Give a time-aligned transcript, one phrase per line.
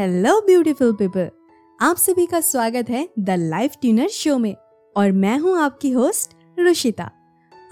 [0.00, 1.28] Hello beautiful people
[1.78, 4.54] आप सभी का स्वागत है द लाइफ ट्यूनर शो में,
[4.96, 7.10] और मैं हूँ आपकी होस्ट रुशिता।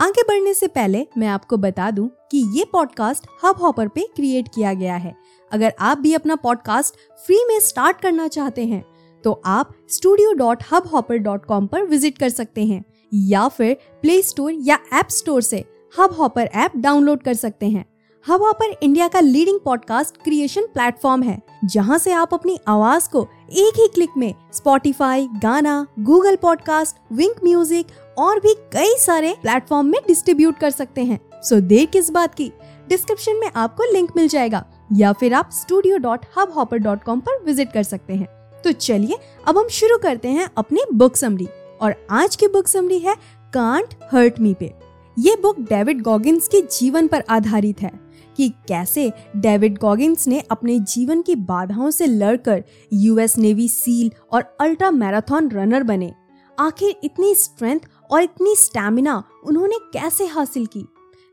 [0.00, 4.48] आगे बढ़ने से पहले मैं आपको बता दूँ कि ये पॉडकास्ट हब हॉपर पे क्रिएट
[4.54, 5.14] किया गया है।
[5.50, 6.94] अगर आप भी अपना पॉडकास्ट
[7.26, 8.84] फ्री में स्टार्ट करना चाहते हैं
[9.24, 13.76] तो आप studio dot Hub Hopper dot com पर विज़िट कर सकते हैं, या फिर
[14.02, 17.84] प्ले स्टोर या एप स्टोर से हब हॉपर ऐप डाउनलोड कर सकते हैं।
[18.24, 23.22] हवा पर इंडिया का लीडिंग पॉडकास्ट क्रिएशन प्लेटफॉर्म है, जहाँ से आप अपनी आवाज़ को
[23.52, 27.86] एक ही क्लिक में Spotify Gaana Google podcast Wynk music
[28.18, 32.50] और भी कई सारे प्लेटफॉर्म में डिस्ट्रीब्यूट कर सकते हैं। सो देर किस बात की?
[32.88, 37.20] डिस्क्रिप्शन में आपको लिंक मिल जाएगा, या फिर आप studio dot Hub Hopper dot com
[37.20, 38.26] पर विज़िट कर सकते हैं।
[38.64, 41.48] तो चलिए, अब हम शुरू करते हैं अपनी बुक समरी
[41.80, 43.14] और आज की बुक समरी है
[43.54, 44.72] कांट हर्ट मी पे।
[45.16, 48.07] ये बुक डेविड गॉगिन्स के जीवन पर आधारित है।
[48.38, 54.56] कि कैसे डेविड गॉगिंस ने अपने जीवन की बाधाओं से लड़कर यूएस नेवी सील और
[54.60, 56.14] अल्ट्रा मैराथन रनर बने।
[56.58, 60.86] आखिर इतनी स्ट्रेंथ और इतनी स्टैमिना उन्होंने कैसे हासिल की?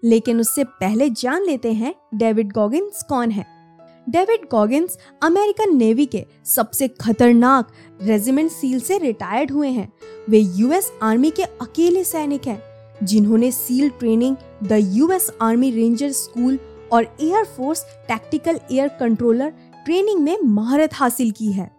[0.04, 3.46] लेकिन उससे पहले जान लेते हैं डेविड गॉगिंस कौन है।
[4.10, 7.68] डेविड गॉगिंस अमेरिकन नेवी के सबसे खतरनाक
[8.02, 9.94] रेजिमेंट सील से रिटायर्ड हुए हैं।
[10.30, 12.62] वे यूएस आर्मी के अकेले सैनिक हैं,
[13.06, 16.60] जिन्होंने SEAL training the US Army Ranger School
[16.92, 19.50] और air force tactical air controller
[19.86, 21.76] training में महारत हासिल की है।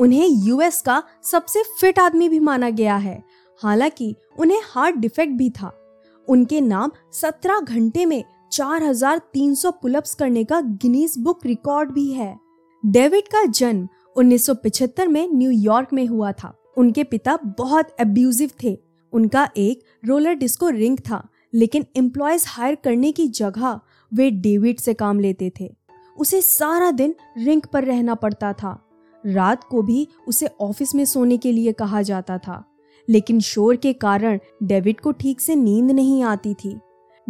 [0.00, 3.24] उन्हें यूएस का सबसे फिट आदमी भी माना गया है।
[3.62, 5.80] हालाँकि उन्हें हार्ट डिफेक्ट भी था।
[6.28, 12.38] उनके नाम 17 घंटे में 4,300 पुलअप्स करने का गिनीज बुक रिकॉर्ड भी है।
[12.86, 18.78] डेविड का जन्म 1975 में न्यूयॉर्क में हुआ था। उनके पिता बहुत एब्यूजिव थे।
[19.12, 23.80] उनका एक रोलर डिस्को रिंग था लेकिन एम्प्लॉयज़ हायर करने की जगह
[24.14, 25.74] वे डेविड से काम लेते थे।
[26.18, 28.80] उसे सारा दिन रिंक पर रहना पड़ता था।
[29.26, 32.64] रात को भी उसे ऑफ़िस में सोने के लिए कहा जाता था।
[33.08, 36.78] लेकिन शोर के कारण डेविड को ठीक से नींद नहीं आती थी।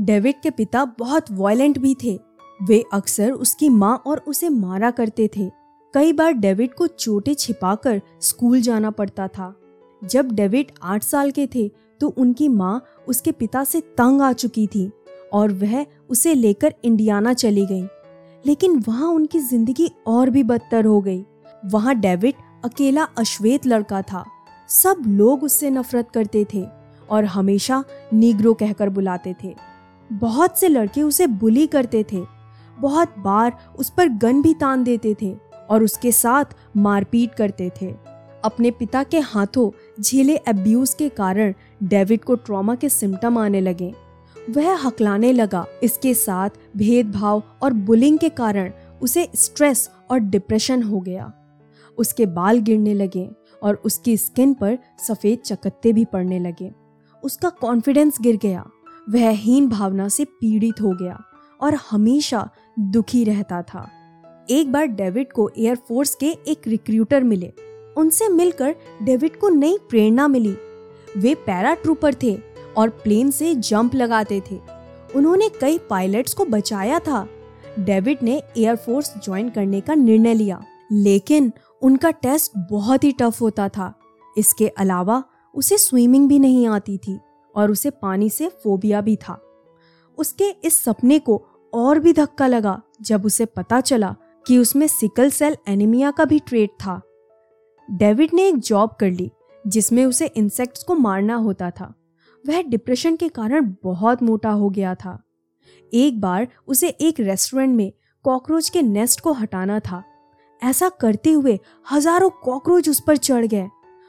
[0.01, 2.19] डेविड के पिता बहुत वायलेंट भी थे।
[2.63, 5.51] वे अक्सर उसकी माँ और उसे मारा करते थे।
[5.95, 9.55] कई बार डेविड को चोटें छिपाकर स्कूल जाना पड़ता था।
[10.05, 11.71] जब डेविड आठ साल के थे
[12.01, 14.91] तो उनकी माँ उसके पिता से तंग आ चुकी थी।
[15.35, 17.85] और वह उसे लेकर इंडियाना चली गई।
[18.45, 21.25] लेकिन वहाँ उनकी ज़िंदगी और भी बदतर हो गई।
[21.65, 22.35] वहाँ डेविड
[22.65, 24.25] अकेला अश्वेत लड़का था।
[24.69, 26.65] सब लोग उससे नफरत करते थे
[27.11, 29.55] और हमेशा नीग्रो कहकर बुलाते थे।
[30.11, 32.23] बहुत से लड़के उसे बुली करते थे।
[32.79, 35.35] बहुत बार उस पर गन भी तान देते थे
[35.71, 37.93] और उसके साथ मारपीट करते थे।
[38.45, 39.71] अपने पिता के हाथों
[40.03, 43.93] झेले अब्यूज के कारण डेविड को ट्रॉमा के सिम्टम आने लगे।
[44.51, 48.73] वह हकलाने लगा। इसके साथ भेदभाव और बुलिंग के कारण
[49.03, 51.33] उसे स्ट्रेस और डिप्रेशन हो गया।
[51.99, 53.31] उसके बाल गिरने लगे
[53.63, 54.79] और उसकी स्किन पर
[55.09, 56.73] सफ़ेद चकत्ते भी पड़ने लगे।
[57.23, 58.67] उसका कॉन्फिडेंस गिर गया।
[59.11, 61.23] वह हीन भावना से पीड़ित हो गया
[61.61, 63.91] और हमेशा दुखी रहता था।
[64.51, 67.53] एक बार डेविड को एयरफोर्स के एक रिक्रूटर मिले।
[67.97, 70.57] उनसे मिलकर डेविड को नई प्रेरणा मिली।
[71.17, 74.61] वे पैरा ट्रूपर थे। और प्लेन से जंप लगाते थे।
[75.17, 77.29] उन्होंने कई पायलट्स को बचाया था।
[77.79, 81.53] डेविड ने एयरफोर्स ज्वाइन करने का निर्णय लिया, लेकिन
[81.83, 83.99] उनका टेस्ट बहुत ही टफ होता था।
[84.39, 85.25] इसके अलावा
[85.55, 87.19] उसे स्विमिंग भी नहीं आती थी
[87.57, 89.41] और उसे पानी से फोबिया भी था।
[90.19, 95.31] उसके इस सपने को और भी धक्का लगा जब उसे पता चला कि उसमें सिकल
[95.31, 97.01] सेल एनीमिया का भी ट्रेट था।
[97.91, 99.31] डेविड ने एक जॉब कर ली,
[99.67, 101.95] जिसमें उसे इंसेक्ट्स को मारना होता था।
[102.45, 105.19] वह डिप्रेशन के कारण बहुत मोटा हो गया था।
[105.93, 107.93] एक बार उसे एक रेस्टोरेंट में
[108.25, 110.03] कॉकरोच के नेस्ट को हटाना था।
[110.63, 111.59] ऐसा करते हुए
[111.91, 113.69] हज़ारों कॉकरोच उस पर चढ़ गए।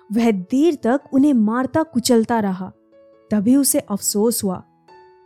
[0.09, 2.71] वह देर तक उन्हें मारता कुचलता रहा।
[3.31, 4.63] तभी उसे अफसोस हुआ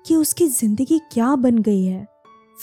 [0.05, 2.07] कि उसकी ज़िंदगी क्या बन गई है।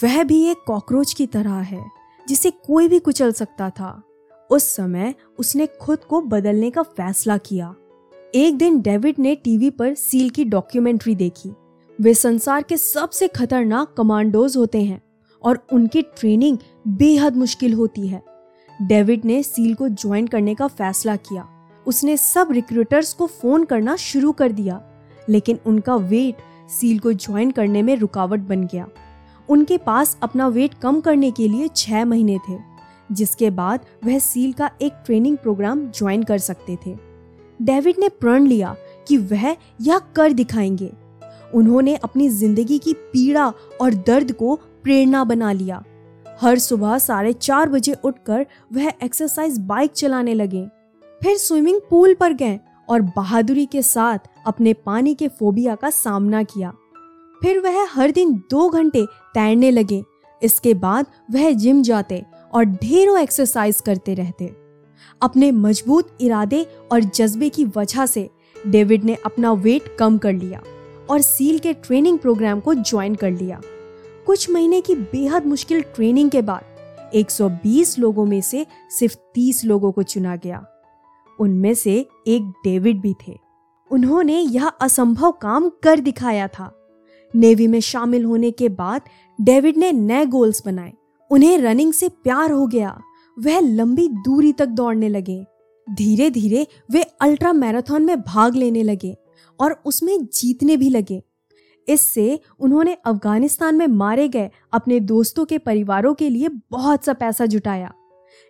[0.03, 1.85] वह भी एक कॉकरोच की तरह है,
[2.27, 4.01] जिसे कोई भी कुचल सकता था।
[4.49, 7.75] उस समय उसने खुद को बदलने का फैसला किया।
[8.35, 11.51] एक दिन डेविड ने टीवी पर सील की डॉक्यूमेंट्री देखी।
[12.01, 15.01] वे संसार के सबसे खतरनाक कमांडोज होते हैं
[15.43, 16.57] और उनकी ट्रेनिंग
[16.87, 18.21] बेहद मुश्किल होती है।
[18.81, 21.47] डेविड ने सील को ज्वाइन करने का फैसला किया।
[21.87, 24.81] उसने सब रिक्रूटर्स को फ़ोन करना शुरू कर दिया,
[25.29, 26.37] लेकिन उनका वेट
[26.69, 28.87] सील को ज्वाइन करने में रुकावट बन गया।
[29.49, 32.57] उनके पास अपना वेट कम करने के लिए छह महीने थे,
[33.11, 37.06] जिसके बाद वह सील का एक ट्रेनिंग प्रोग्राम ज्वाइन कर सकते थे।
[37.61, 38.75] डेविड ने प्रण लिया
[39.07, 40.91] कि वह यह कर दिखाएँगे।
[41.55, 45.83] उन्होंने अपनी ज़िंदगी की पीड़ा और दर्द को प्रेरणा बना लिया।
[46.41, 50.67] हर सुबह साढ़े चार बजे उठकर वह एक्सरसाइज बाइक चलाने लगे।
[51.23, 52.59] फिर स्विमिंग पूल पर गए
[52.89, 56.73] और बहादुरी के साथ अपने पानी के फोबिया का सामना किया।
[57.41, 60.03] फिर वह हर दिन दो घंटे तैरने लगे।
[60.43, 64.66] इसके बाद वह जिम जाते और ढेरों एक्सरसाइज करते रहते।
[65.21, 68.29] अपने मज़बूत इरादे और जज्बे की वजह से
[68.67, 70.61] डेविड ने अपना वेट कम कर लिया
[71.09, 73.61] और सील के ट्रेनिंग प्रोग्राम को ज्वाइन कर लिया।
[74.25, 76.63] कुछ महीने की बेहद मुश्किल ट्रेनिंग के बाद
[77.13, 80.65] 120 लोगों में से सिर्फ़ 30 लोगों को चुना गया।
[81.39, 83.37] उनमें से एक डेविड भी थे।
[83.91, 86.73] उन्होंने यह असंभव काम कर दिखाया था।
[87.35, 89.01] नेवी में शामिल होने के बाद
[89.41, 90.93] डेविड ने नए गोल्स बनाए।
[91.31, 93.01] उन्हें रनिंग से प्यार हो गया
[93.37, 95.45] वह लंबी दूरी तक दौड़ने लगे।
[95.87, 99.15] धीरे धीरे वे अल्ट्रा मैराथन में भाग लेने लगे
[99.59, 101.21] और उसमें जीतने भी लगे।
[101.87, 107.45] इससे उन्होंने अफ़गानिस्तान में मारे गए अपने दोस्तों के परिवारों के लिए बहुत सा पैसा
[107.45, 107.93] जुटाया।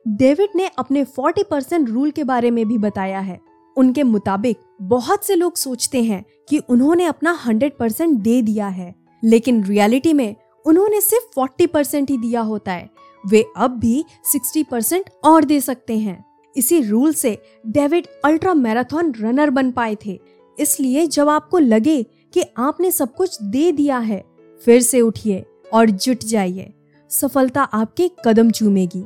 [0.08, 3.40] डेविड ने अपने 40 परसेंट रूल के बारे में भी बताया है।
[3.78, 8.94] उनके मुताबिक बहुत से लोग सोचते हैं कि उन्होंने अपना 100 परसेंट दे दिया है,
[9.24, 10.36] लेकिन रियलिटी में
[10.66, 12.90] उन्होंने सिर्फ़ 40 परसेंट ही दिया होता है।
[13.28, 16.24] वे अब भी 60 परसेंट और दे सकते हैं।
[16.56, 17.38] इसी रूल से
[17.68, 20.20] डेविड अल्ट्रा मैराथन रनर बन पाए थे।
[20.58, 24.24] इसलिए जब आपको लगे कि आपने सब कुछ दे दिया है,
[24.62, 26.74] फिर से उठिए और जुट जाइए।
[27.12, 29.04] सफलता आपके कदम चूमेगी।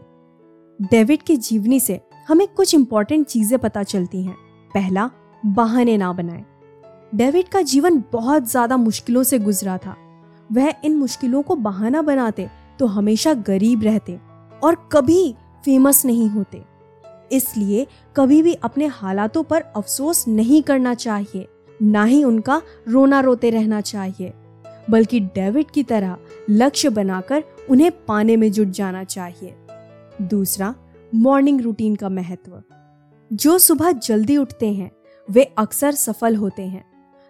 [0.79, 4.35] डेविड की जीवनी से हमें कुछ इंपॉर्टेंट चीज़ें पता चलती हैं।
[4.71, 5.09] पहला,
[5.43, 6.43] बहाने ना बनाए।
[7.15, 9.95] डेविड का जीवन बहुत ज़्यादा मुश्किलों से गुजरा था।
[10.51, 12.49] वह इन मुश्किलों को बहाना बनाते
[12.81, 14.19] तो हमेशा गरीब रहते
[14.63, 15.35] और कभी
[15.65, 16.63] फ़ेमस नहीं होते।
[17.31, 21.47] इसलिए कभी भी अपने हालातों पर अफसोस नहीं करना चाहिए,
[21.81, 24.33] ना ही उनका रोना रोते रहना चाहिए,
[24.89, 26.17] बल्कि डेविड की तरह
[26.49, 29.53] लक्ष्य बनाकर उन्हें पाने में जुट जाना चाहिए।
[30.21, 30.73] दूसरा,
[31.15, 32.61] मॉर्निंग रूटीन का महत्व।
[33.33, 34.91] जो सुबह जल्दी उठते हैं,
[35.27, 36.85] वे अक्सर सफल होते हैं।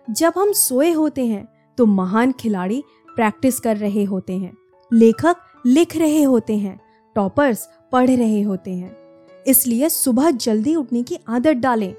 [0.07, 1.47] जब हम सोए होते हैं
[1.77, 2.83] तो महान खिलाड़ी
[3.15, 4.53] प्रैक्टिस कर रहे होते हैं।
[4.91, 5.35] लेखक
[5.65, 6.79] लिख रहे होते हैं,
[7.15, 8.95] टॉपर्स पढ़ रहे होते हैं।
[9.47, 11.93] इसलिए सुबह जल्दी उठने की आदत डालें।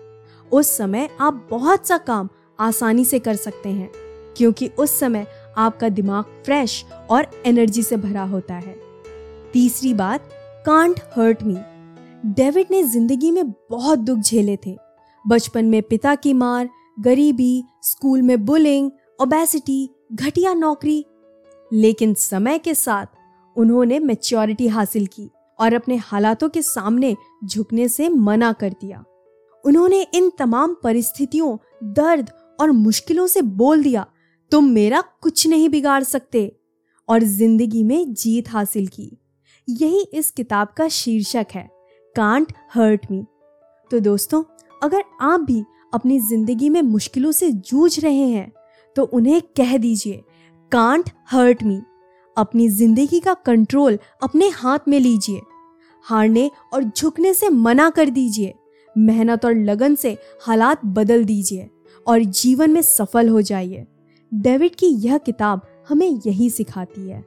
[0.52, 2.28] उस समय आप बहुत सा काम
[2.58, 3.90] आसानी से कर सकते हैं,
[4.36, 5.26] क्योंकि उस समय
[5.58, 8.76] आपका दिमाग फ्रेश और एनर्जी से भरा होता है।
[9.52, 10.28] तीसरी बात
[10.66, 11.56] कांट हर्ट मी
[12.34, 14.76] डेविड ने ज़िंदगी में बहुत दुख झेले थे।
[15.24, 16.68] बचपन में पिता की मार,
[17.00, 18.90] गरीबी, स्कूल में बुलिंग
[19.20, 21.04] ओबेसिटी घटिया नौकरी
[21.72, 23.06] लेकिन समय के साथ
[23.56, 25.28] उन्होंने मेच्योरिटी हासिल की
[25.58, 27.14] और अपने हालातों के सामने
[27.44, 29.04] झुकने से मना कर दिया।
[29.64, 32.30] उन्होंने इन तमाम परिस्थितियों, दर्द
[32.60, 34.06] और मुश्किलों से बोल दिया,
[34.52, 36.50] तुम मेरा कुछ नहीं बिगाड़ सकते।
[37.08, 39.10] और ज़िंदगी में जीत हासिल की।
[39.68, 41.68] यही इस किताब का शीर्षक है
[42.16, 43.24] कांट हर्ट मी
[43.90, 44.42] तो दोस्तों,
[44.82, 45.62] अगर आप भी
[45.94, 48.52] अपनी ज़िंदगी में मुश्किलों से जूझ रहे हैं
[48.96, 50.22] तो उन्हें कह दीजिए
[50.72, 51.80] कांट हर्ट मी
[52.36, 55.40] अपनी ज़िंदगी का कंट्रोल अपने हाथ में लीजिए।
[56.04, 58.54] हारने और झुकने से मना कर दीजिए।
[58.96, 60.16] मेहनत और लगन से
[60.46, 61.68] हालात बदल दीजिए
[62.06, 63.84] और जीवन में सफल हो जाइए।
[64.32, 67.22] डेविड की यह किताब हमें यही सिखाती है।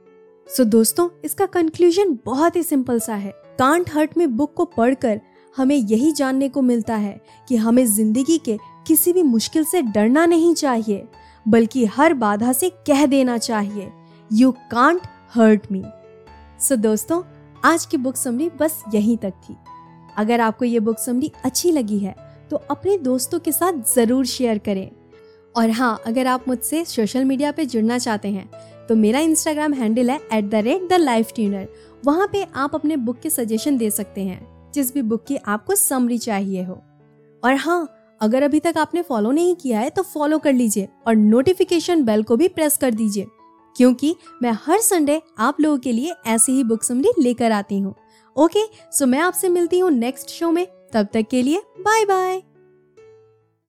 [0.48, 4.64] सो so, दोस्तों इसका कंक्लूजन बहुत ही सिंपल सा है। कांट हर्ट में बुक को
[4.64, 5.20] पढ़कर
[5.56, 10.26] हमें यही जानने को मिलता है कि हमें ज़िंदगी के किसी भी मुश्किल से डरना
[10.26, 11.06] नहीं चाहिए।
[11.46, 13.90] बल्कि हर बाधा से कह देना चाहिए।
[14.30, 15.00] You can't
[15.34, 15.82] hurt me
[16.60, 17.22] so दोस्तों,
[17.62, 19.56] आज की बुक समरी बस यहीं तक थी।
[20.16, 22.14] अगर आपको ये बुक समरी अच्छी लगी है
[22.50, 24.90] तो अपने दोस्तों के साथ ज़रूर शेयर करें।
[25.54, 28.48] और हाँ अगर आप मुझसे सोशल मीडिया पे जुड़ना चाहते हैं
[28.88, 31.68] तो मेरा इंस्टाग्राम हैंडल है at the rate the life tuner
[32.04, 35.74] वहाँ पे आप अपने बुक के सजेशन दे सकते हैं, जिस भी बुक की आपको
[35.74, 36.80] समरी चाहिए हो।
[37.42, 37.86] और हाँ
[38.20, 42.22] अगर अभी तक आपने फॉलो नहीं किया है तो फॉलो कर लीजिए और नोटिफिकेशन बेल
[42.22, 43.26] को भी प्रेस कर दीजिए।
[43.76, 47.94] क्योंकि मैं हर संडे आप लोगों के लिए ऐसी ही बुक समरी लेकर आती हूँ।
[48.36, 52.42] ओके सो मैं आपसे मिलती हूँ नेक्स्ट शो में। तब तक के लिए बाय बाय